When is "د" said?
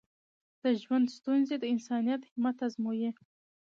0.61-0.63, 1.59-1.63